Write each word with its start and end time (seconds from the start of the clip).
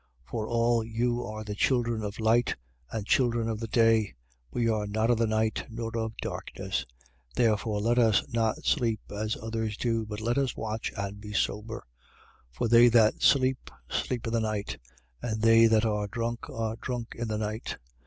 5:5. 0.25 0.31
For 0.31 0.47
all 0.49 0.83
you 0.83 1.23
are 1.23 1.43
the 1.43 1.53
children 1.53 2.01
of 2.01 2.17
light 2.19 2.55
and 2.91 3.05
children 3.05 3.47
of 3.47 3.59
the 3.59 3.67
day: 3.67 4.15
we 4.49 4.67
are 4.67 4.87
not 4.87 5.11
of 5.11 5.19
the 5.19 5.27
night 5.27 5.67
nor 5.69 5.95
of 5.95 6.17
darkness. 6.23 6.87
5:6. 7.35 7.35
Therefore, 7.35 7.81
let 7.81 7.99
us 7.99 8.23
not 8.33 8.65
sleep, 8.65 8.99
as 9.15 9.37
others 9.39 9.77
do: 9.77 10.07
but 10.07 10.19
let 10.19 10.39
us 10.39 10.57
watch, 10.57 10.91
and 10.97 11.21
be 11.21 11.33
sober. 11.33 11.83
5:7. 12.53 12.55
For 12.57 12.67
they 12.67 12.87
that 12.89 13.21
sleep, 13.21 13.69
sleep 13.91 14.25
in 14.25 14.33
the 14.33 14.39
night; 14.39 14.79
and 15.21 15.39
they 15.39 15.67
that 15.67 15.85
are 15.85 16.07
drunk, 16.07 16.49
are 16.49 16.77
drunk 16.77 17.13
in 17.13 17.27
the 17.27 17.37
night. 17.37 17.77